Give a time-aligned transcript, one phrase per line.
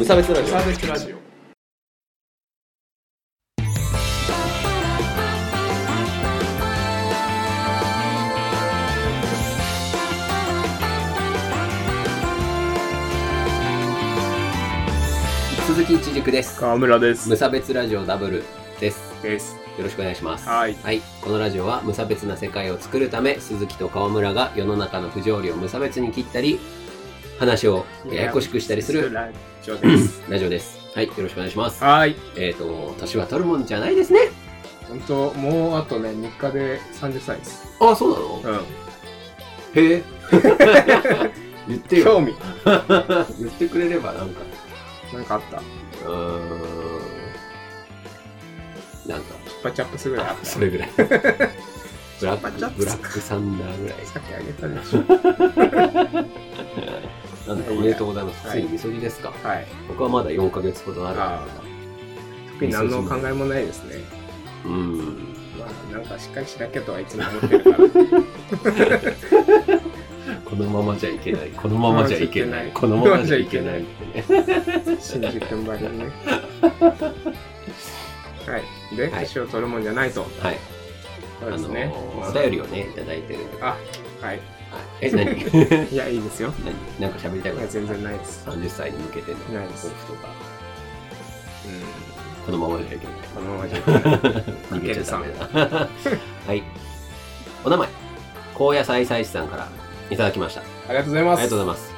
[0.00, 0.46] 無差別ラジオ。
[0.46, 1.16] サービスラジオ。
[15.66, 16.58] 鈴木一軸です。
[16.58, 17.28] 川村です。
[17.28, 18.44] 無差別ラジオダブル
[18.80, 19.22] です。
[19.22, 19.56] です。
[19.76, 20.48] よろしくお願いします。
[20.48, 20.76] はい。
[21.20, 26.58] このラジオは無差別な世界を作るため鈴木と川村が世の中の不条理を無差別に切ったり
[27.40, 29.28] 話をややこしくしたりするラ
[29.62, 30.22] ジオです。
[30.30, 30.78] ラジオです。
[30.94, 31.82] はいよろしくお願いします。
[31.82, 32.14] はい。
[32.36, 34.20] えっ、と年は取るもんじゃないですね。
[34.88, 37.66] 本当もうあとね3日で30歳です。
[37.80, 38.10] あそう
[38.44, 38.58] なの？
[39.74, 39.82] うん。
[39.82, 40.02] へえ。
[41.68, 42.04] 言ってよ。
[42.04, 42.34] 興味。
[43.40, 44.40] 言ってくれればなんか。
[45.14, 45.56] なんかあった？
[45.58, 46.18] うーん。
[49.06, 49.34] なんか。
[49.46, 50.90] チュッパチャップスぐらいあったそれぐらい。
[50.96, 51.02] ブ
[52.26, 53.98] ラックブラックサンダーぐらい。
[54.06, 55.00] さっきあげたでしょ
[57.46, 58.46] なんだおめでとうございます。
[58.46, 58.60] はい。
[58.60, 59.32] ついにみそぎですか。
[59.42, 59.66] はい。
[59.88, 61.20] 僕はまだ4ヶ月ほどある。
[61.20, 61.46] あ
[62.52, 63.96] 特に何の考えもないですね。
[64.64, 64.98] うん。
[65.58, 67.78] まあなんかしっかりしなきゃとはいつも思ってるから。
[70.44, 71.48] このままじゃいけない。
[71.50, 72.66] このままじゃいけない。
[72.74, 74.90] ここののままじゃいけけないいなって。
[74.90, 76.04] ね 新宿君ばりにね。
[76.70, 78.58] は
[78.92, 78.96] い。
[78.96, 79.24] ではい。
[79.24, 80.20] 年を取るもんじゃないと。
[80.40, 80.58] はい。
[81.40, 81.92] そうですね。
[82.16, 83.62] お便りをねいただいてるんで。
[83.62, 83.78] あはい
[84.20, 84.59] はい
[85.00, 85.32] え何？
[85.90, 86.52] いやいいですよ。
[86.64, 86.74] 何？
[87.00, 88.44] なんか喋りたいいやこと全然ないです。
[88.46, 89.88] 30歳に向けてのないです。
[89.90, 90.28] 抱負とか？
[91.66, 91.68] う
[92.42, 92.46] ん。
[92.46, 93.16] このままじゃいけない。
[93.34, 94.02] このままじゃいけない。
[94.02, 95.88] 逃げちゃダメだ。
[96.46, 96.62] はい。
[97.64, 97.88] お名前、
[98.54, 99.68] 高野菜菜師さんから
[100.10, 100.60] いただきました。
[100.60, 101.40] あありがとうございます。
[101.40, 101.92] りがとうございます。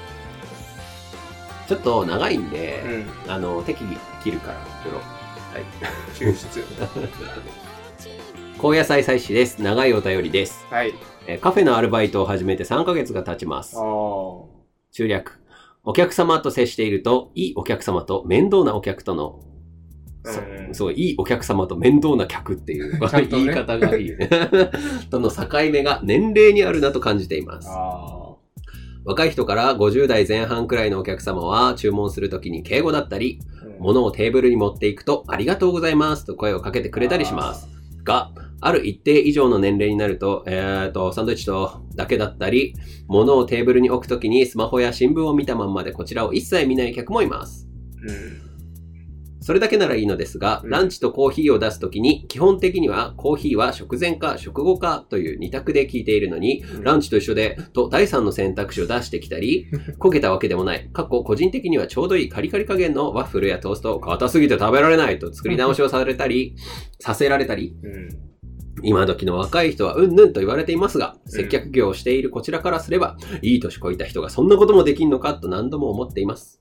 [1.69, 2.83] ちょっと長いんで、
[3.27, 3.33] うん。
[3.33, 4.61] あの、適宜切るから、よ
[4.92, 4.98] ろ。
[4.98, 5.05] は
[5.59, 5.64] い。
[6.14, 6.64] 抽出
[8.63, 9.61] 高野菜菜師です。
[9.61, 10.65] 長いお便りです。
[10.71, 10.95] はい
[11.27, 13.81] えーカフェのアルバイトを始めて3ヶ月が経ちますあ。
[13.81, 14.45] ー
[14.93, 15.43] 中略。
[15.83, 19.41] お客様と接していると、いいお客様と面倒なお客との、
[20.23, 24.31] そうんそう、いいお客様と面倒な客っていう、ちゃんとね言い方がいいよね。
[25.11, 27.69] との境目が年齢にあるなと感じています。
[27.69, 28.36] あ
[29.05, 37.67] 若い人から50代前半くらいのお客様は注文するときに敬語だったり、ーうん物をテーブルに持っていくとありがとうございますと声をかけてくれたりします。
[38.05, 38.31] が、
[38.64, 42.74] ある一定以上の年齢になると、えーと、サンドイッチとだけだったり、
[43.08, 47.68] 物をテーブルに置くときにスマホや新聞を見たまんまでこちらを一切見ない客もいます。
[48.06, 48.42] うん。
[49.40, 50.70] それだけならいいのですが、うん。
[50.70, 56.84] ランチとコーヒーを出すときに、基本的にはコーヒーは食前か食後かという二択で聞いているのに、うん。
[56.84, 59.67] ランチと一緒で、と第三の選択肢を出してきたり、
[59.98, 60.89] 焦げたわけでもない。
[60.92, 66.55] 過去個人的にはちょうどいいカリカリ加減のワッフルやトーストを硬すぎて食べられないと作り直しをされたり、
[67.00, 68.32] させられたり、うん
[68.83, 76.59] 今時の若い人はうんぬんと言われていますが、ん接客業をしているこちらからすれば、いい年こいた人がそんなこともできんのかと何度も思っています。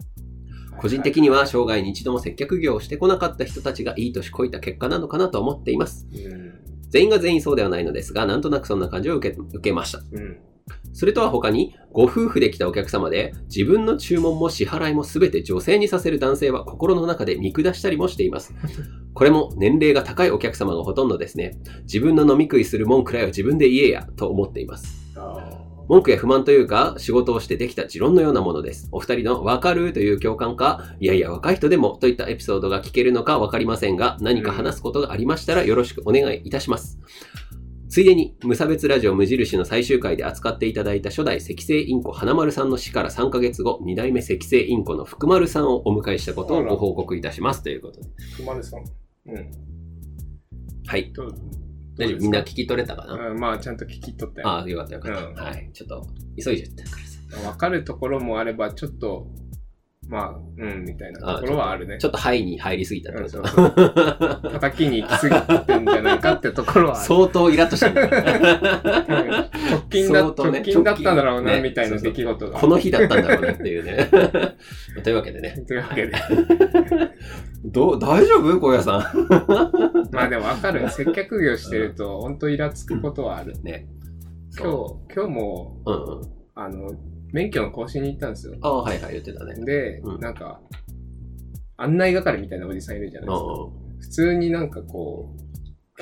[0.77, 6.07] 個人的には生涯に一度も接客業をしてこなかった人たちがいい年こいた結果なのかなと思っています。
[6.13, 9.99] うん全員が全員そうではないのですが、なんとなくそんな感じを受け受けました。
[10.11, 10.50] うん
[10.93, 18.53] それとは他に、ご夫婦で来たお客様で、自分の注文も支払いも全て女性にさせる男性は心の中で見下したりもしています。
[19.13, 21.57] これも年齢が高いお客様がほとんどですね。
[21.83, 25.11] 自分の飲み食いする文句らいは自分で言えや、と思っています。
[25.15, 25.61] あ
[25.91, 28.87] 文句や不満というか、仕事をしてできた持論のようなものです。
[28.93, 36.97] お二人のわかるという共感か、いやいや若い人でもといったエピソードが聞けるのかわかりませんが、何か話すことがありましたらよろしくお願いいたします。
[37.91, 47.63] ついでに、無差別ラジオ無印の最終回で扱っていただいた初代赤星インコ花丸さんの死から3ヶ月後、2代目赤星インコの福丸さんをお迎えしたことをご報告いたします。
[47.63, 48.07] ということで。
[48.07, 48.79] ー熊根さん。
[49.25, 49.51] うん。
[50.87, 51.11] はい。
[51.97, 55.35] 大丈夫みんな聞き取れたかな、うんまあちゃんと聞き取ったよああ、よかったよかった、うん。
[55.35, 55.69] はい。
[55.73, 56.07] ちょっと、
[56.41, 57.51] 急いじゃったからさ。
[57.51, 59.27] 分かるところもあればちょっと
[60.07, 65.29] まあうんみたいなところはあるねちょっとハイに入りすぎたってことうんそう叩きに行き過
[65.59, 72.59] ぎてんじゃないかってところは相当イラッとしたんだよ直近だ、相当ね直近だったんだろうな、ねみたいな出来事が。
[72.59, 74.09] この日だったんだろうねっていうね。
[75.03, 75.63] というわけでね。
[75.67, 76.13] というわけで。
[77.65, 78.59] どう、大丈夫？
[78.59, 79.13] 小屋さ
[80.11, 80.89] まあでもわかる。
[80.89, 83.57] 接客業してると、本当イラつくことはある。
[83.57, 83.63] ん。
[83.63, 83.87] ね。
[84.57, 85.91] 今日、今日も、日。
[85.91, 86.27] うんうん。
[86.55, 86.91] あの、
[87.33, 88.55] 免許の更新に行ったんですよ。
[88.61, 89.55] ああ、はいはい、言ってたね。
[89.65, 90.59] で、うんなんか、
[91.77, 93.45] 案内係みたいなおじさんいるじゃないですか。
[93.45, 95.41] うん普通になんかこう、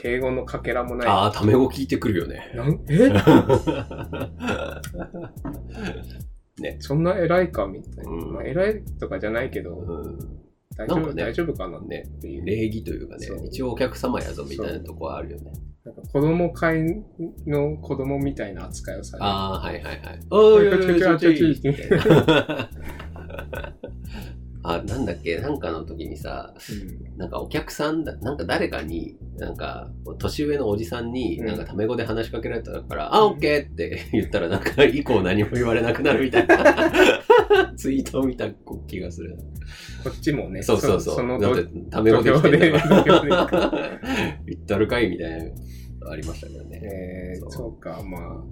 [0.01, 1.09] 敬語のかけらもない。
[1.09, 2.49] ああ、タメ語聞いてくるよね。
[2.55, 3.09] なんえ？
[6.61, 6.77] ね。
[6.79, 8.09] そんな偉いかみたいな。
[8.11, 10.17] うんまあ、偉いとかじゃないけど、うん
[10.77, 12.03] 大丈夫、なんかね大丈夫かなっね。
[12.21, 12.45] ていう。
[12.45, 15.51] 礼儀というかねそう、一応お客様やぞみたいなとこはあるよね。
[15.89, 17.03] なんか子供会
[17.47, 19.25] の子供みたいな扱いをされる。
[19.25, 19.99] ああ、はいはいはい。
[20.29, 22.69] おーいおいおいおいおいおいみたいな
[24.61, 26.53] あ、なんだっけ、なんかの時にさ、
[27.15, 36.91] なんかお客さんだ、なんか誰かに、なんか、年上のおじさんに、うんなんかタメ語で話しかけられたから、あ、オッケーって言ったら、なんか以降何も言われなくなるみたいな
[37.77, 38.49] ツイートを見た
[38.87, 39.37] 気がする。
[40.03, 41.15] こっちもね、そうそうそう。
[41.15, 42.31] そのだってタメ語で。
[42.31, 42.41] 言
[44.61, 45.09] ったるかい？
[45.09, 46.81] みたいなのありましたけどね。
[46.83, 48.43] えーそうそうか、まあ、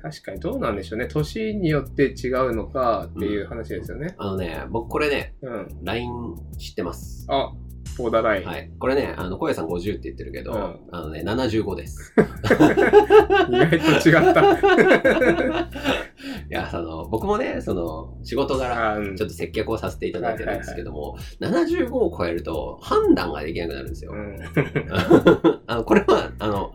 [0.00, 1.08] 確かにどうなんでしょうね。
[1.08, 4.14] 年によって違うのかっていう話ですよね。
[4.18, 5.68] あのね、僕これね、うん。
[5.82, 6.10] LINE
[6.58, 7.26] 知ってます。
[7.28, 7.52] あ、
[7.98, 8.46] ボーダーライン。
[8.46, 8.70] はい。
[8.78, 12.14] これね、あの、小屋さん50って言ってるけど、うんあのね、75です。
[12.18, 14.52] 意外と違った。
[16.48, 24.12] いや、その、僕もね、その、仕事柄、ちょっと接客をさせていただいてるんですけども、75を超えると判断ができなくなるんですよ。
[24.12, 24.38] うん
[25.66, 26.74] あの、これは、あの、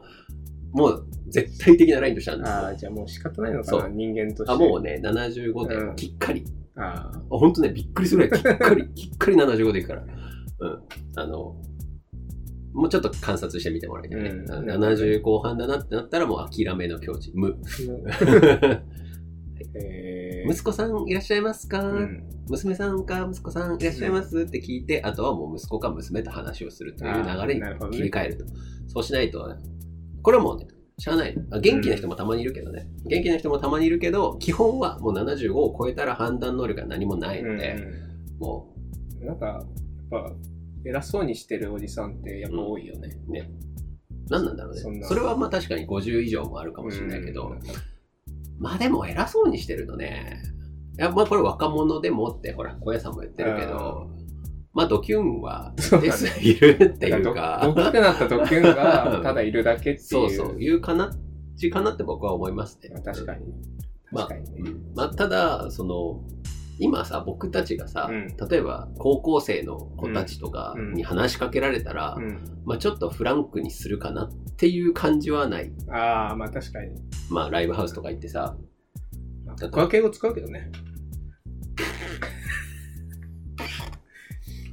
[0.71, 2.57] もう絶対的なラインとしてあるんですよ。
[2.57, 4.51] あーじゃあもう仕方ないのかな、人間として。
[4.51, 6.45] あ、もうね、75うんできっかり。
[6.75, 10.03] ああほんとね、びっくりするぐらいきっかり、 きっかり75でいくから。
[10.59, 10.79] うん。
[11.15, 11.55] あの、
[12.73, 14.29] もうちょっと観察してみてもらいたいね。
[14.29, 17.31] うんあの70後半だなってなったらもう諦めの境地。
[17.33, 17.57] 無。
[17.57, 18.81] ー
[19.73, 27.61] えー息子さんいらっしゃいますか、うん娘さんか息子さんいらっしゃいますって聞いて、あとはもう息子か娘と話をするという流れに
[27.91, 28.45] 切り替えると。
[28.87, 29.53] そうしないと、
[30.27, 31.33] これはもうね、しゃあない。
[31.51, 32.85] あ元気な人もたまにいるけどね。
[33.05, 37.77] 元気な人もたまにいるけど、基本はもう75を超えたら判断能力が何もないので、
[38.37, 38.75] も
[39.21, 39.23] う。
[39.23, 39.63] んなんか、やっ
[40.09, 40.33] ぱ、
[40.83, 43.17] 偉そうにしてるおじさんってやっぱ多いよね。
[43.25, 43.49] うね、
[44.29, 45.01] 何なんだろうね。
[45.01, 47.59] そそれはまあ確かに50以上もあるかもしれないけど、うん。
[48.59, 50.41] まあでも偉そうにしてるとね、
[50.99, 54.09] いやまあこれ若者でもって、ほら、小屋さんも言ってるけど、
[54.73, 55.73] まあドキュンは
[56.41, 59.99] いるっていうだか、大きくなったドキュンがただいるだけっていう。
[59.99, 61.11] そうそう、いうかな、
[61.57, 62.89] ちかなって僕は思いますね。
[62.93, 63.45] まあ確かに。
[64.11, 64.69] まあ確かにね。
[64.71, 66.21] うんまあ、ただ、その、
[66.79, 75.71] 今さ、僕たちがさ、うん例えば高校生の子たちとかに話しかけられたら、うんまあちょっとフランクにするかなっていう感じはない。
[75.89, 76.91] ああ、まあ確かに。
[77.29, 78.55] まあライブハウスとか行ってさ、
[79.45, 80.71] まあ僕は敬語使うけどね。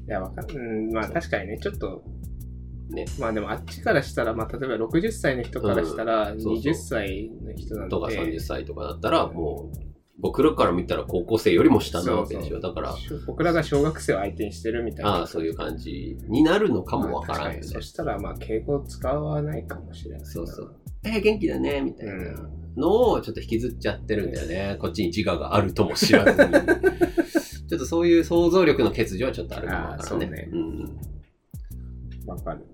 [0.06, 0.54] いや、わかる。
[0.54, 2.04] うん、まあ確かにね、ちょっと、
[2.90, 7.90] ね、まあでもあっちからしたら、まあ例えば60歳の人からしたら、うんそうそう20歳の人なんで。
[7.90, 12.50] とか30歳とかだったら、もう、僕らから見たら高校生よりも下なわけでしょ。
[12.50, 12.94] そうだから、
[13.26, 15.10] 僕らが小学生を相手にしてるみたいな。
[15.10, 17.62] ああ、そういう感じになるのかもわからんよね。
[17.62, 20.26] そしたら、まあ敬語使わないかもしれないな。
[20.26, 20.76] そうそう。
[21.04, 22.14] えー、元気だね、みたいな
[22.76, 24.76] のをちょっと引きずっちゃってるんだよね。
[24.80, 26.50] こっちに自我があるとも知らずに。
[27.68, 30.26] ちょっとそういう想像力の欠如はちょっとあるかもわからんね。
[30.26, 30.98] ねうん。
[32.26, 32.66] わかる。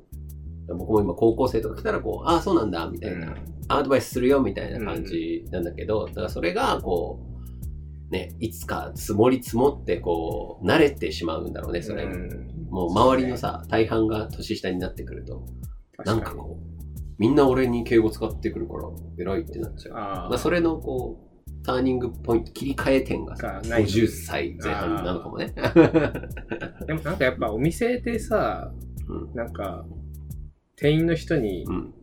[0.68, 3.34] 僕も今高校生とか来たらこう、ああ、そうなんだ、みたいな、
[3.68, 7.20] アドバイスするよ、みたいな感じなんだけど、だからそれがこ
[8.08, 12.12] う、ね、いつか積もり積もってこう、慣れてしまうんだろうね、それに。
[12.12, 15.44] うんもう周りのさ、大半が年下になってくると、
[16.04, 18.88] なんかこう、みんな俺に敬語使ってくるから、
[19.18, 19.96] 偉いってなっちゃう。
[19.96, 21.29] あまあ、それのこう、
[21.62, 25.52] ターニングポイント、切り替え点がさ、がない50歳前半なのかもね。
[26.86, 28.72] でもなんかやっぱお店でさ、
[29.08, 29.84] うんなんか、
[30.76, 31.94] 店員の人にうん。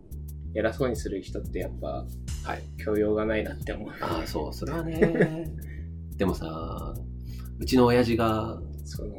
[0.53, 2.05] 偉そうにする人ってやっぱ
[2.43, 2.63] はい。
[2.83, 3.89] 教養がないなって思う。
[4.01, 5.51] ああ、そう、それはね。
[6.17, 6.95] でもさ、
[7.59, 9.09] うちの親父がその、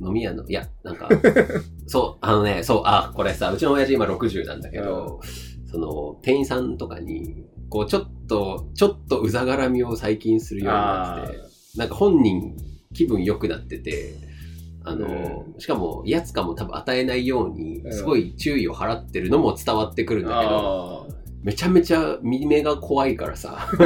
[0.00, 1.08] 飲み屋の、いや、なんか、
[1.86, 5.20] そう、あのね、そう、あ、これさ、うちの親父今60なんだけど、
[5.66, 11.40] その、店員さんとかに、こう、ちょっと、ちょっとうざがらみを最近するようになってて、
[11.76, 12.54] なんか本人
[12.92, 14.14] 気分良くなってて、
[14.84, 23.66] あの、しかも威圧感も多分与えないようにう、んすごい注意を払ってるのも伝わってくるんだけど、あめちゃめちゃ見目が怖いからさ。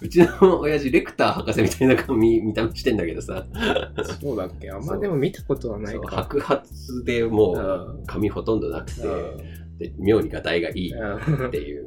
[0.00, 4.70] うちの親父、レクター博士みたいな髪見た目してんだけどさ、あ、そうだっけ？
[4.70, 6.28] あんまでも見たことはないか。
[6.30, 6.62] 白髪
[7.04, 9.02] でもう髪ほとんどなくて、
[9.82, 11.86] で妙にがたいがいいうんっていう。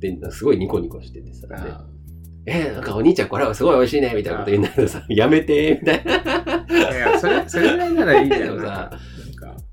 [0.00, 1.84] で、すごいニコニコしててさ、であ
[2.46, 6.14] えーなんかお兄ちゃんこれはすごい美味しいね、みたいなこと言うんだけどさ、やめて、みたいな。
[6.14, 8.42] いや、それ、それぐらいならいいじゃん。
[8.42, 8.90] でもさ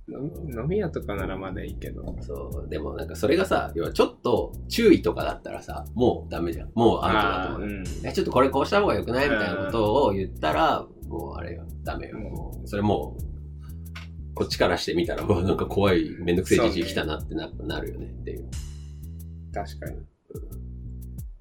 [0.08, 2.16] 飲飲み屋とかならまだいいけど。
[2.22, 6.70] そう、でもなんかそれがさ、要はちょっと注意とかだったらさ、もうダメじゃん。
[6.76, 7.68] もうアウトだと思う。
[7.68, 7.84] うん。
[8.08, 12.18] え、ちょっとこれこうした方が良くないみたいなことを言ったら、もうあれよ、ダメよ。
[12.18, 13.35] もうそれもう、
[14.36, 18.46] こっちからしてみたら、うわ、なんか怖い、めんどくせえじじい来たなってななるよねっていう。
[19.54, 19.98] 確かに。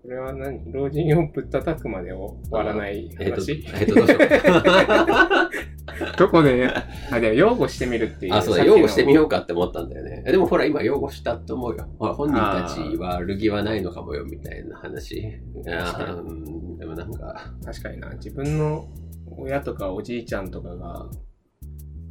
[0.05, 0.71] これは何？
[0.71, 3.95] 老人をぶったたくまで終わらないえっ、と、話、えっ、と、
[6.19, 6.69] ど こで、
[7.11, 8.35] あ、でも擁護してみるっていう。
[8.35, 10.23] あ、そうだ、擁護してみようかって思ったんだよね。
[10.27, 11.89] えでもほら、今擁護したと思うよ。
[11.99, 15.19] ほら、本人たちは悪気はないのかもよ、みたいな話。
[15.19, 18.11] いうん、でもなんか、確かにな。
[18.11, 18.87] 自分の
[19.37, 21.09] 親とかおじいちゃんとかが、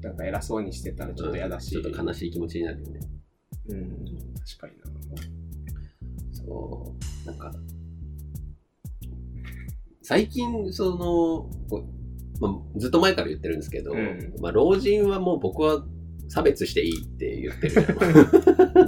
[0.04, 1.70] なんか偉そうにしてたらちょっと嫌だし。
[1.70, 3.00] ちょっと悲しい気持ちになるよね。
[3.70, 4.06] うん、
[4.36, 4.74] 確かに
[6.32, 7.54] そう、なんか、
[10.02, 10.98] 最近、その、
[11.70, 11.86] こう
[12.42, 15.86] まあ、ずっと前から言ってるんですけど、うんまあ、老人はもう僕は
[16.28, 17.86] 差別していいって言ってる。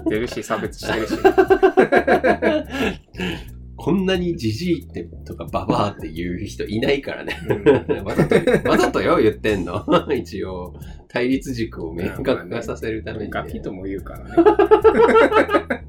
[0.09, 1.13] 出るし、差別してるし。
[3.77, 7.37] こんなにじじいってとかババアって言う人いないからね。
[7.47, 7.53] う
[8.01, 8.35] んわざと、
[8.69, 9.85] わざとよ、言ってんの。
[10.15, 10.73] 一応、
[11.07, 13.29] 対立軸を明確化させるために、ね。
[13.31, 14.35] ガキとも言うからね。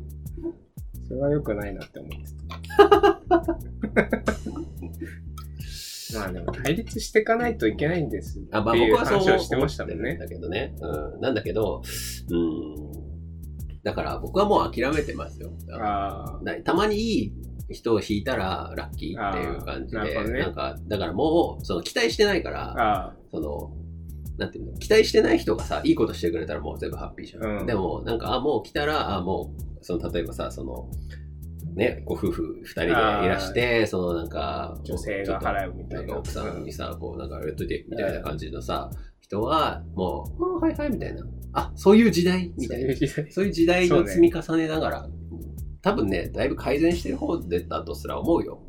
[1.06, 2.16] それは良くないなって思って
[2.48, 3.16] た。
[6.18, 10.16] まあでも対立していかないといけないんですあ、まあ僕はそう思話をしてましたもんね。
[10.16, 10.74] だけどね。
[10.80, 11.20] うん。
[11.20, 11.82] なんだけど、
[12.30, 13.06] うん。
[13.82, 15.52] だから僕はもう諦めてますよ。
[16.64, 17.32] たまにいい
[17.70, 20.38] 人を引いたらラッキーっていう感じで、なね。
[20.40, 23.72] なんか、だからもう、その期待してないかあ、ら、その、
[24.38, 27.60] なんていうの、期待してない人がさ、いいことしてくれたらもう全部ハッピーじゃん。
[27.60, 27.66] うん。
[27.66, 30.90] でも、なんか、あ、もう来たら、あ、もう、その、例えばさ、その、
[31.74, 36.04] ね、ご夫婦二人でいらして、そのなんか、女性が払うみたいな。
[36.06, 41.22] んか奥さんにさ、こう、なんかやっといて、みたいな感じのさ、人は、もう、あはいはい、みたいな。
[41.52, 42.52] あ、そういう時代？
[42.56, 42.94] みたいな。
[42.94, 43.32] そういう時代。
[43.32, 45.08] そういう時代の積み重ねながら、
[45.86, 48.60] 多分ね、だいぶ改善してる方でだとすら思うよ。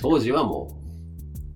[0.00, 0.80] 当時はも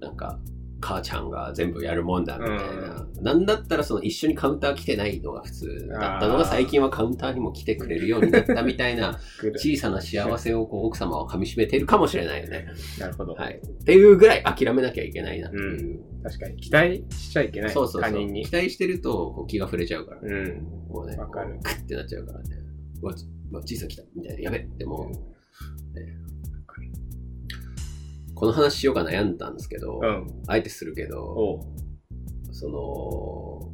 [0.00, 0.40] う、なんか、
[0.80, 3.06] 母ちゃんが全部やるもんだみたいな。
[3.22, 9.20] なんだったらその一緒にカウンター来てないのが普通だったのが最近はカウンターにも来てくれるようになったみたいな
[9.56, 12.66] 小さな幸せをこう奥様は噛み締めているかもしれないよね。
[12.98, 13.34] なるほど。
[13.34, 13.60] はい。
[13.64, 16.00] っていうぐらい諦めなきゃいけないなっていう。
[16.24, 16.56] 確かに。
[16.56, 17.70] 期待しちゃいけない。
[17.70, 18.10] そうそうそう。
[18.10, 18.52] 他人に期。
[18.52, 20.20] 待してるとこう気が触れちゃうから。
[20.20, 20.66] うん。
[20.88, 22.64] もうね、わかるクッてなっちゃうからね。
[23.54, 24.42] うわ、うわじいさん来たみたいな。
[24.42, 25.34] やべってもう、
[28.34, 30.42] この話しようか悩んだんですけど、うん。
[30.46, 31.60] あえてするけど。
[32.52, 33.72] その、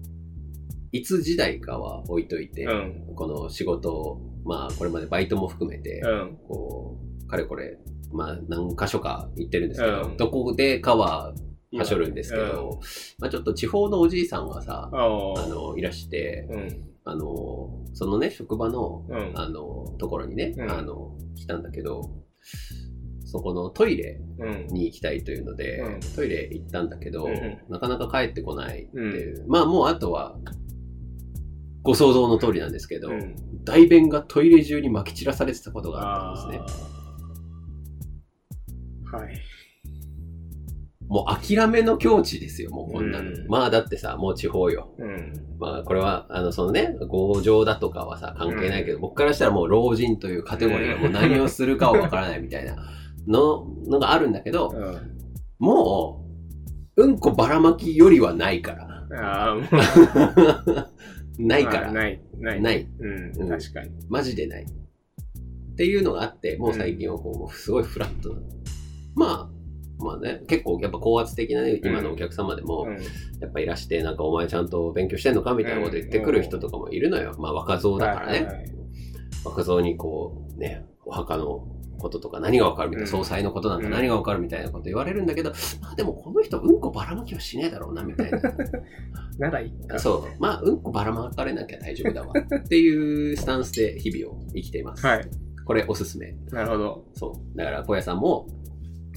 [0.93, 3.15] いつ時代かは置いといて、うん。
[3.15, 6.39] この仕事を、まあこれまでバイトも含めて、うん。
[6.47, 7.79] こう、かれこれ、
[8.13, 11.35] まあ何箇所か行ってるんですけど、うんどこでかは
[11.73, 12.81] はしょるんですけど、
[13.19, 14.97] まあちょっと地方のおじいさんがさ、あ
[15.49, 16.90] の、いらして、うん。
[17.11, 19.33] あの、そのね、職場の、うん。
[19.35, 22.09] あの、ところにね、うんあの、来たんだけど、
[23.25, 24.67] そこのトイレうん。
[24.69, 29.45] に行きたいというので、うんトイレ行ったんだけど、うんなかなか帰ってこないっていう。
[29.49, 30.37] まあもうあとは、
[31.83, 33.35] ご想像の通りなんですけど、うん。
[33.65, 36.75] 大便がトイレ中に撒き散らされてたことがあったんです
[39.13, 39.19] ね。
[39.19, 39.50] はい。
[41.11, 43.31] もう諦めの境地ですよ、もうこんなの。
[43.31, 44.95] うんまあだってさ、もう地方よ。
[44.97, 45.33] うん。
[45.59, 52.77] まあこれは、あの、そのね、強情だとかはさ、関係ないけど、僕からしたらもう老人というカテゴリーがもう何をするかはわからないみたいな
[53.27, 55.17] の、のがあるんだけど、うん。
[55.59, 56.25] も
[56.97, 58.73] う、うんこばらまきよりはないか
[59.11, 59.21] ら。
[59.21, 59.65] ああ、もう。
[61.43, 61.81] ないから。
[61.87, 62.21] まあない。
[62.39, 62.61] ない。
[62.63, 62.89] ない。
[63.01, 63.33] うん。
[63.37, 63.91] うん確かに。
[64.09, 64.63] マジでない。
[64.63, 68.41] っていうのがあって、もう最近はこうすごいフラットな。
[69.17, 69.60] まあ、
[70.01, 72.95] まあね、結構やっぱ高圧的なね、今のお客様でも、うん。
[73.41, 77.35] やっぱいらして、なんかお前ちゃんと勉強してんのかみたいなこと言ってくる人とかもいるのよ。
[77.39, 78.65] まあ若造だからね。
[79.45, 81.67] 若造にこう、ね、お墓の
[81.99, 88.41] こととか何がわかるみたいな、うん総裁のことなんか何がわかるみたいなこと言われるんだけど、まあでもこの人うんこばらまきはしねえだろうな、みたいな。
[89.39, 89.99] ならいいか。
[89.99, 90.41] そう。
[90.41, 92.33] まあうんこばらまかれなきゃ大丈夫だわ。
[92.57, 95.07] っていうスタンスで日々を生きています。
[95.07, 95.29] はい。
[95.65, 96.35] これおすすめ。
[96.51, 97.05] なるほど。
[97.15, 97.57] そう。
[97.57, 98.49] だから、小屋さんも、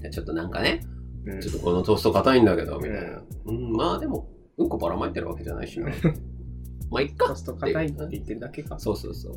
[0.09, 0.81] ちょっとなんかね、
[1.25, 3.21] うんちょっとこのトースト硬いんだけど、みたいな。
[3.45, 5.87] うん、まあでも、うんこばらまいてるわけじゃないしな。
[6.91, 7.35] まあ、いっかコ。
[7.35, 8.77] スト硬いって言ってるだけか。
[8.77, 9.35] そうそうそう。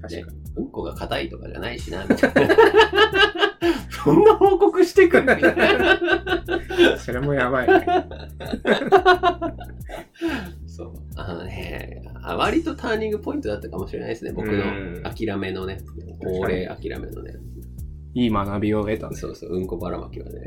[0.00, 0.38] 確かに。
[0.56, 2.56] うんこが硬いとかじゃないしな、みたいな。
[3.90, 6.00] そんな報告してくるみたいな。
[6.98, 7.68] それもやばい。
[10.66, 10.92] そう。
[11.16, 14.32] あのね、あ割とターニングポイントだったかもしれないですね。
[14.32, 14.56] 僕のう
[15.00, 15.78] ん諦めのね、
[16.20, 17.34] 高齢諦めのね。
[18.14, 19.16] いい学びを得たね。
[19.16, 20.40] そうそう、うんこばらまきはね。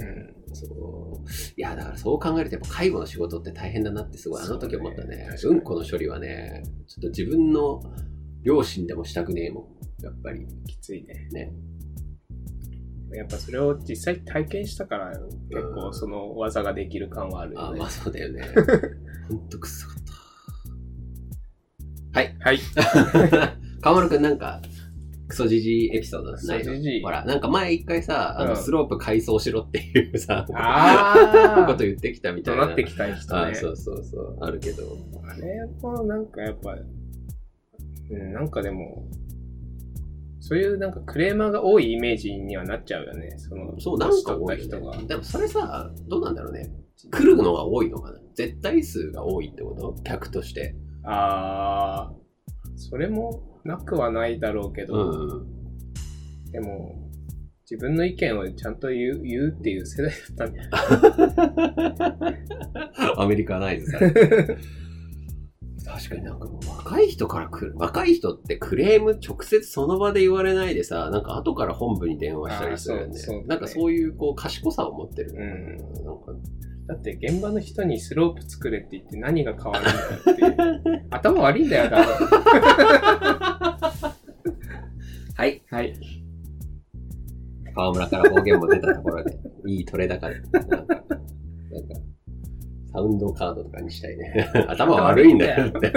[0.47, 1.29] うんそう。
[1.55, 5.29] いや、だからそう考えると、やっぱ介護の仕事って大変だなってすごいあの時思ったね。
[5.37, 7.81] そううねんこの処理はね、ちょっと自分の
[8.43, 10.03] 両親でもしたくねえもん。
[10.03, 10.45] やっぱり。
[10.67, 11.29] きついね。
[11.31, 11.53] ね。
[13.13, 15.21] やっぱそれを実際体験したから、結
[15.73, 17.79] 構その技ができる感はあるあよね。
[17.79, 18.41] まあそうだよね。
[19.29, 19.97] ほんとくっさかっ
[22.13, 22.19] た。
[22.19, 22.35] はい。
[22.39, 22.59] はい。
[23.81, 24.61] 川丸くんなんか、
[25.31, 27.01] クソジジイエピソードないの？
[27.03, 32.73] ほら、なんか前一回さ、あの、うんスロープ改装しろっていうさ、あ こと言ってきたみたいな。
[32.73, 33.51] ってきた人ね。
[33.51, 34.83] あそうそうそう、あるけど。
[35.23, 39.07] あれもなんかやっぱ、うん、なんかでも、
[40.41, 43.35] そういうなんかクレーマーが多いイメージにはなっちゃうよね。
[43.37, 44.67] その、そう、なんか多いね。
[45.07, 46.69] でもそれさ、どうなんだろうね。
[47.09, 49.95] 来るのが多いのかな絶対数が多いってこと？
[50.03, 50.75] 客として。
[51.03, 52.20] あー、
[52.91, 56.51] それもなくはないだろうけうど、ん。
[56.51, 57.09] でも、
[57.61, 60.63] 自分の意見をちゃんと言う言うっていう世代だったんだ
[62.35, 62.35] よ。
[63.17, 64.57] アメリカナイズされて。
[65.85, 67.77] 確かになんか若い人から来る。
[67.77, 73.45] 若い人ってクレーム直接その場で言われないでさ、なんか後から本部に電話したりするよね。
[73.47, 75.31] なんかそういうこう賢さを持ってる。
[75.31, 76.33] うんなんか
[76.91, 79.99] だって現場の人にスロープ作れって言って何が変わるんだよ
[80.75, 81.05] って。
[81.09, 82.03] 頭悪いんだよ、多分。
[85.37, 85.61] はい。
[85.69, 85.93] はい。
[87.73, 90.41] 川村から方言も出たところで、いい取れ高で。
[90.41, 91.01] なんか、なんか
[92.91, 94.51] サウンドカードとかにしたいね。
[94.67, 95.93] 頭悪いんだよって。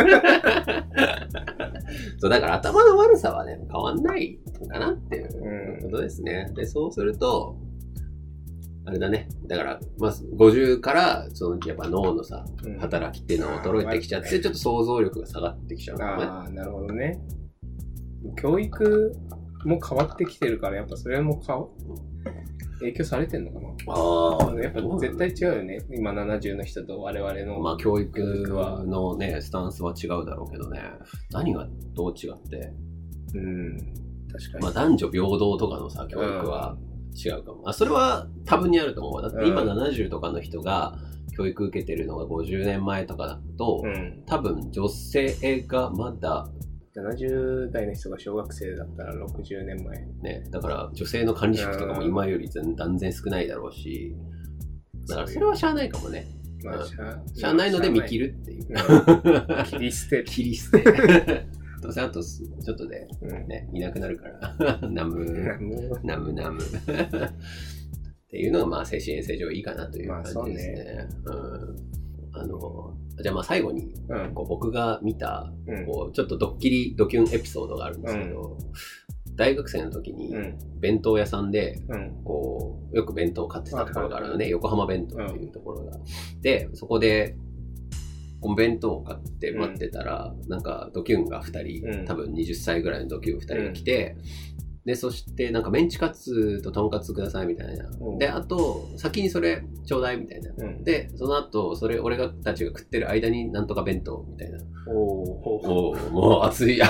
[2.18, 6.52] そう、だから頭の悪さはね、変わんないのかなっていうことですね。
[6.54, 7.56] で、そうすると、
[8.86, 9.28] あれだね。
[9.46, 16.24] だから、まず50から、その、やっぱ脳のさ、うん働きっていうのが衰えてきちゃって、ちょっと想像力が下がってきちゃうからね。
[16.24, 17.18] ああ、なるほどね。
[18.36, 19.12] 教育
[19.64, 21.66] も変わってきてるから、やっぱそれも変わ
[22.80, 23.68] 影響されてんのかな？
[23.88, 25.78] ああ、やっぱ絶対違うよね。
[25.90, 27.60] 今70の人と我々の。
[27.60, 30.82] まあ、教育教育はのね、スタンスは違うだろうけどね。
[31.30, 32.72] 何がどう違って？
[33.34, 33.78] うん。
[34.30, 34.64] 確かに。
[34.64, 36.76] まあ、男女平等とかのさ、教育は
[37.14, 37.68] 違うかも。
[37.68, 39.22] あ、それは多分にあると思うわ。
[39.22, 40.98] だって今うん70とかの人が
[41.36, 44.22] 教育受けてるのが50年前とかだと、うん。
[44.26, 46.48] 多分女性がまだ
[46.96, 50.06] 70代の人が小学生だったら60年前。
[50.22, 54.14] ね、だから女性の管理職とかも今より全断然少ないだろうし、
[55.08, 56.26] だからそれはしゃあないかもね。
[56.62, 56.84] まあ、
[57.34, 58.28] しゃあないので見切る。
[58.28, 58.66] るっていう。
[58.68, 60.24] うん切り捨てる。
[60.24, 60.84] 切り捨て。
[61.84, 63.46] どうせあとちょっとでうん。
[63.46, 64.78] ね、いなくなるから。
[64.88, 65.22] ナム、
[65.60, 66.58] もナムナム。
[66.62, 66.62] っ
[68.30, 71.08] ていうのがまあ精神衛生上いいかなという感じですね。
[71.26, 71.76] うん
[72.36, 72.92] あの
[73.22, 73.94] じゃあまあ最後に。
[74.34, 75.86] こう僕が見たうん。
[75.86, 78.56] こうちょっとドッキリドキュンエピソードがあるんですけど、
[79.36, 80.58] 大学生の時にうん。
[80.80, 82.22] 弁当屋さんでうん。
[82.24, 86.00] こうよく弁当を買ってたところがあるのね、はい横浜弁当っていうところが。
[86.40, 87.36] で、そこで
[88.44, 92.04] この弁当を買って待ってたら、なんかドキュンが2人、うん。
[92.04, 94.18] 多分20歳ぐらいのドキュン2人が来て、
[94.84, 97.88] で、そしてなんかメンチカツととんかつくださいみたいな。
[97.88, 100.50] うんで、あと、先にそれちょうだいみたいな。
[100.56, 100.84] うん。
[100.84, 104.58] で、その後、それ俺がたちが食ってる間になんとか弁当みたいな。
[104.86, 105.60] おお。
[105.64, 106.76] おおもう熱い。
[106.76, 106.82] テ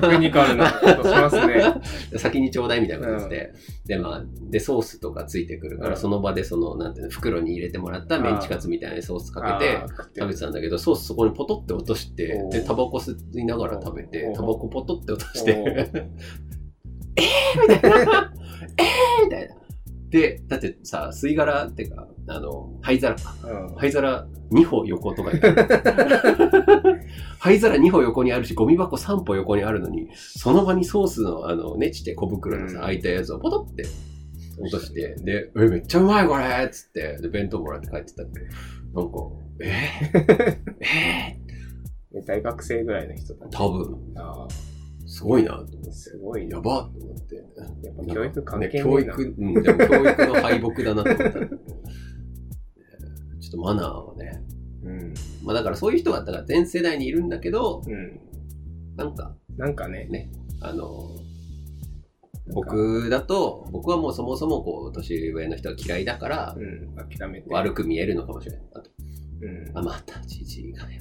[0.00, 1.62] クニカルなことしますね。
[2.16, 3.52] 先にちょうだいみたいなことして、
[3.84, 16.63] で、まあ、で、ソースとかついてくるから、うんその場でその、なんていうの、袋に入れてもらったメンチカツみたいなソースかけてあー、食って食べてたんだけど、ソースそこにポトって落としてお、ーで、タバコ吸いながら食べてお、ータバコポトって落としお
[17.14, 18.32] て、ーみたいな。
[18.76, 19.54] えーみたいな。
[20.10, 23.34] で、だってさ、吸い殻っていうか、あの、灰皿か。
[23.44, 27.00] うん灰皿2歩横とかにある。
[27.40, 33.84] 灰皿2歩横にあるし、ゴミ箱3歩横にあるのに、その場にソースのあの、ねちって小袋のさ、うん開いたやつをポトって
[34.58, 38.40] 落として、で、え、めっちゃうまいこれっつって、で、弁当もらって帰ってたっけ
[38.94, 39.18] なんか、
[39.60, 41.36] えー、 え
[42.16, 44.46] え大学生ぐらいの人だー、多分、あ
[45.14, 45.76] すごいなと思って。
[45.90, 46.56] ーすごいな。
[46.56, 47.36] やばっと思って。
[47.36, 47.46] やっ
[47.96, 48.82] ぱ教育関係ね。
[48.82, 51.38] 教育、うん、でも教育の敗北だなと思った。
[51.38, 51.48] ちょ
[53.48, 54.42] っとマナーはね。
[54.82, 55.14] うん。
[55.44, 58.18] まあだからそういう人は、だから全世代にいるんだけど、うん。
[58.96, 60.32] なんか、なんかね。
[60.60, 61.10] あの、
[62.52, 66.96] 僕だと、僕はもうそもそもこう、年上の人が嫌いだからう、ん。
[66.96, 67.48] 諦めて。
[67.50, 68.62] 悪く見えるのかもしれない。
[68.74, 68.90] あと、
[69.42, 69.78] うん。
[69.78, 71.00] あ、またじじいがね、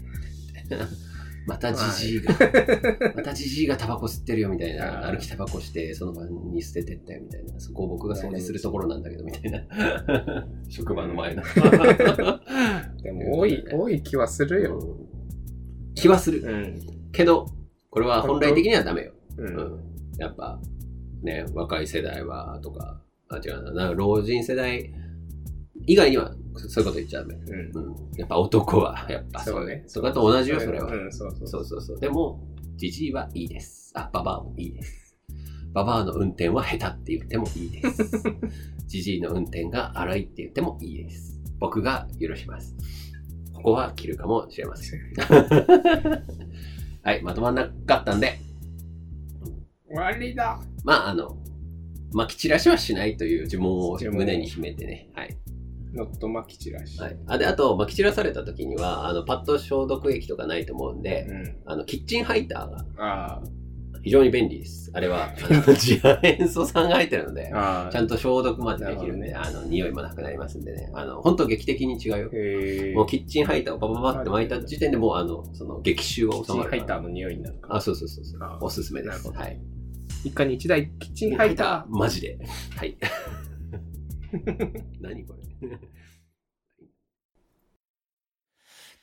[1.45, 2.33] またじじいが、
[3.15, 9.65] またじじいがタバコ吸ってるよみたいな、歩きタバコして、その場に捨ててったよみたいな、そこを僕が掃除するところなんだけどみたいな、
[10.69, 11.43] 職場の前の。
[13.03, 14.97] でも多い、多い気はするよ。
[15.95, 16.41] 気はする。
[16.41, 17.11] うん。
[17.11, 17.47] けど、
[17.89, 19.13] これは本来的にはダメよ。
[20.17, 20.59] やっぱ、
[21.21, 24.93] ね、若い世代は、とか、あ、違うな、老人世代
[25.85, 27.35] 以外には、そういうこと言っちゃダメ。
[27.35, 27.41] うん。
[27.77, 27.95] うん。
[28.17, 30.91] やっぱ男は、やっぱそうねそれと同じよ、それは。
[30.91, 31.99] うん、そうそうそうそうそう。
[31.99, 33.91] でも、じじいはいいです。
[33.95, 35.17] あ、ババアもいいです。
[35.73, 38.23] ババアの運転は下手って言ってもいいです。
[38.87, 41.41] じじいの運転が荒いって言ってもいいです。
[41.59, 42.75] 僕が許します。
[43.53, 44.99] ここは切るかもしれません。
[47.01, 48.39] はい、まとまんなかったんで、
[49.87, 51.37] 終わりだまあ、あの、
[52.13, 55.09] まき散らしはしないという呪文を胸に秘めてね。
[55.13, 55.37] はい。
[55.93, 56.99] ノットマキチラシ。
[56.99, 57.17] はい。
[57.27, 61.57] あ、で、あと、まき散らされた時には、あの、パッド消毒液とかないと思うんで、うん。
[61.65, 63.41] あの、キッチンハイターがああ、
[64.03, 64.91] 非常に便利です。
[64.93, 70.91] あれは、あの塩素酸が入ってるので、あちゃんと消毒までできるんで、なあの、匂いもなくなりますんでね。
[70.93, 72.95] あの、本当劇的に違うよ。
[72.95, 76.81] もうキッチンハイターをパパパパって巻いた時点でもう、あの、その、激臭がキッチン収まるから。
[76.81, 77.75] ハイターの匂いになるから。
[77.75, 78.57] あ、そうそうそうそうあ。
[78.61, 79.31] おすすめです。
[79.31, 79.59] はい。
[80.25, 82.39] 一家に一台キッチンハイタマジで。
[82.75, 82.97] はい。
[85.01, 85.52] 何これ。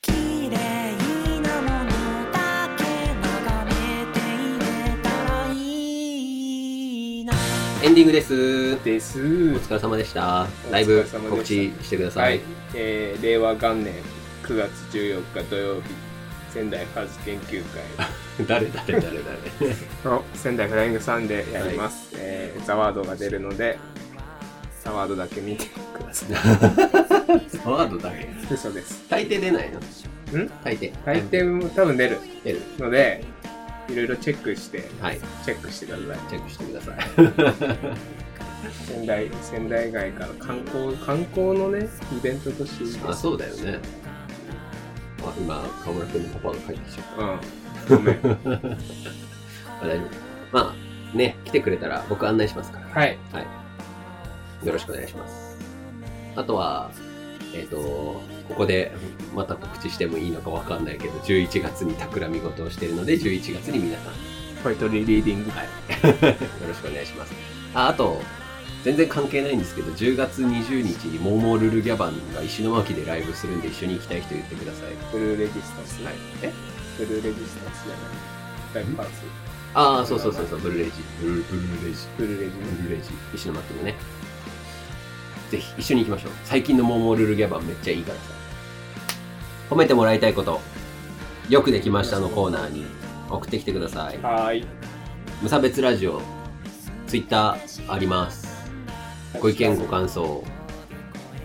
[0.01, 0.51] 綺麗
[1.41, 1.89] なもの
[2.31, 2.83] だけ
[3.15, 3.71] 眺め
[4.13, 4.63] ていれ
[5.01, 7.33] たらいいな
[7.83, 8.33] エンディングです。
[8.33, 9.19] ーです。
[9.19, 9.23] お
[9.59, 10.47] 疲れ様でした。
[10.71, 12.21] ライブお疲れ様でした告知してくださ。
[12.21, 12.41] はいい。
[12.75, 13.95] えー、令和元年
[14.43, 15.81] 9月14日土曜日、
[16.53, 17.63] 仙台ファズ研究
[18.47, 19.21] 誰誰誰誰会
[20.03, 22.13] の仙台フライングサンデーやります。
[22.17, 23.79] えーザワードが出るので、
[24.83, 26.31] ザワードだけ見てください。
[27.67, 28.27] ワードだけ？
[28.53, 29.03] 嘘です。
[29.09, 29.79] 大抵出ないの？
[29.79, 30.49] ん？
[30.63, 30.91] 大抵？
[31.05, 32.61] 大抵も多分出る出る。
[32.79, 33.23] ので、
[33.89, 35.19] いろいろチェックして、はい。
[35.45, 36.29] チェックしてください。
[36.29, 36.97] チェックしてください。
[38.87, 43.21] 仙台、仙台外から観光、観光のね、イベントとしていいであ、す。
[43.21, 43.79] そうだよね。
[45.23, 47.39] あ、今、河村君のパパが帰ってきちゃっ
[47.89, 47.97] うん。
[47.97, 48.15] ごめん。
[48.21, 48.29] た。
[48.29, 48.35] あ
[49.87, 50.07] 大丈夫。
[50.51, 50.75] ま
[51.13, 53.01] あ、ね、来てくれたら僕案内しますから。
[53.01, 53.17] はい。
[54.63, 55.57] よろしくお願いします。
[56.35, 56.91] あとは、
[57.53, 58.91] えっ、と、ここで
[59.33, 64.13] また告知してもいいのかわかんないけど、11月に企み事をしてるので、11月に皆さん、
[64.63, 65.51] ポイトリーリーディング。
[65.51, 65.67] はい。
[66.33, 67.33] よろしくお願いします。
[67.73, 68.21] あ、あと、
[68.83, 74.91] 全然関係ないんですけど、10月20日にモーモールルギャバンが石巻でライブするんで一緒に行きたい人言ってください。
[75.11, 76.03] ブルーレジスタンス。
[76.03, 76.13] はい。
[76.43, 76.53] え？
[76.97, 78.75] ブルーレジスタンスじゃない。
[78.75, 79.11] ライブパーツ。
[79.73, 80.91] ああ、そうそうそうそう、ブルーレジ。
[81.21, 81.99] ブルーブルーレジ。
[82.17, 83.09] ブルーレジブルーレジ。
[83.35, 83.95] 石巻のね。
[85.51, 86.31] ぜひ一緒に行きましょう。
[86.45, 88.23] 最近のモーモールルギャバンめっちゃいいからさ。
[89.69, 90.61] 褒めてもらいたいこと。
[91.49, 92.85] よくできましたのコーナーに
[93.29, 94.17] 送ってきてください。
[94.21, 94.65] はーい。
[95.41, 96.21] 無差別ラジオ、
[97.07, 98.47] ツイッターあります。
[99.41, 100.43] ご意見ご感想。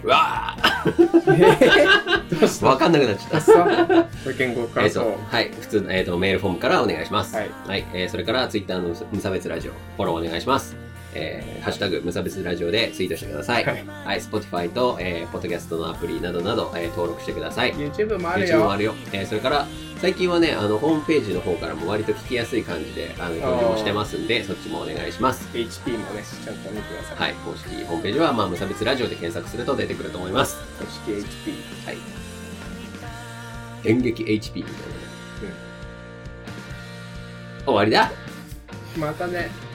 [0.05, 2.67] うわどうしーた？
[2.67, 3.45] わかんなくなっちゃっ。
[3.45, 5.01] たたご意見ごえ感想。
[5.01, 7.35] っと、はい、普通の、えっ、と、メールフォームからお願いします。
[7.35, 7.51] はい。
[7.93, 10.77] えーそれから、ツイッターの無差別ラジオ、フォローお願いします。
[11.17, 13.65] えーハッシュタグ、無差別ラジオでツイートしてください。
[13.65, 17.73] ははいい、Spotify と、えー、ポッドキャストのアプリなどなど、えー登録してください。
[17.75, 18.73] YouTube もある YouTube もよ。
[18.73, 18.95] あるよ。
[19.13, 19.67] えーそれから、
[20.01, 25.49] 最近はね、あの、ホームページの方からも割と聞きやすい感じで、あの、表示もしてますんで、そっちもお願いします。
[25.55, 27.19] HP もね、ちゃんと見てください。
[27.19, 30.57] はい、公式ホームページは、まあ、無差別ラジオで検索すると出てくると思います。
[30.79, 31.87] 公式 HP。
[31.87, 31.97] はい。
[33.85, 34.67] 演劇 HP みたいなね。
[37.65, 38.13] 終わりだ
[38.97, 39.66] またね。